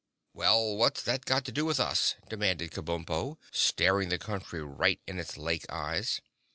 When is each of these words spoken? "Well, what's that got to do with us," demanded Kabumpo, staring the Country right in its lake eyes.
"Well, 0.33 0.77
what's 0.77 1.03
that 1.03 1.25
got 1.25 1.45
to 1.45 1.51
do 1.51 1.63
with 1.63 1.79
us," 1.79 2.15
demanded 2.27 2.71
Kabumpo, 2.71 3.37
staring 3.51 4.09
the 4.09 4.17
Country 4.17 4.63
right 4.63 4.99
in 5.05 5.19
its 5.19 5.37
lake 5.37 5.67
eyes. 5.69 6.21